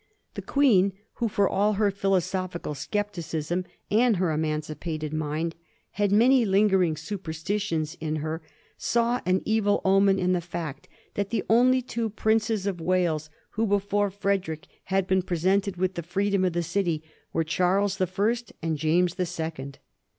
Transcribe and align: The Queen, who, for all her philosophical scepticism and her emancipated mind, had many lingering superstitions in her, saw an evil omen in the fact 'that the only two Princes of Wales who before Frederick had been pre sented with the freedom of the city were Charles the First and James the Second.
The 0.33 0.41
Queen, 0.41 0.93
who, 1.17 1.27
for 1.27 1.47
all 1.47 1.73
her 1.73 1.91
philosophical 1.91 2.73
scepticism 2.73 3.65
and 3.91 4.17
her 4.17 4.31
emancipated 4.31 5.13
mind, 5.13 5.53
had 5.91 6.11
many 6.11 6.43
lingering 6.43 6.97
superstitions 6.97 7.93
in 7.99 8.15
her, 8.15 8.41
saw 8.77 9.21
an 9.27 9.43
evil 9.45 9.79
omen 9.85 10.17
in 10.17 10.33
the 10.33 10.41
fact 10.41 10.87
'that 11.13 11.29
the 11.29 11.43
only 11.51 11.83
two 11.83 12.09
Princes 12.09 12.65
of 12.65 12.81
Wales 12.81 13.29
who 13.51 13.67
before 13.67 14.09
Frederick 14.09 14.65
had 14.85 15.05
been 15.05 15.21
pre 15.21 15.37
sented 15.37 15.77
with 15.77 15.93
the 15.93 16.01
freedom 16.01 16.43
of 16.43 16.53
the 16.53 16.63
city 16.63 17.03
were 17.31 17.43
Charles 17.43 17.97
the 17.97 18.07
First 18.07 18.53
and 18.59 18.79
James 18.79 19.13
the 19.13 19.27
Second. 19.27 19.77